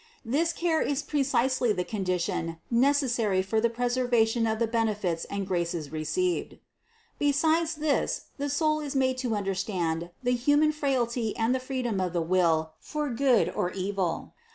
This 0.25 0.51
care 0.51 0.81
is 0.81 1.03
precisely 1.03 1.71
the 1.73 1.83
condition 1.83 2.57
necessary 2.71 3.43
for 3.43 3.61
the 3.61 3.69
preser 3.69 4.09
vation 4.09 4.51
of 4.51 4.57
the 4.57 4.65
benefits 4.65 5.25
and 5.25 5.45
graces 5.45 5.91
received. 5.91 6.57
323. 7.19 7.27
Besides 7.27 7.75
this 7.75 8.21
the 8.39 8.49
soul 8.49 8.79
is 8.79 8.95
made 8.95 9.19
to 9.19 9.35
understand 9.35 10.09
the 10.23 10.31
human 10.33 10.71
frailty 10.71 11.37
and 11.37 11.53
the 11.53 11.59
freedom 11.59 11.99
of 12.01 12.13
the 12.13 12.21
will 12.23 12.71
for 12.79 13.11
good 13.11 13.51
or 13.51 13.69
evil. 13.73 14.33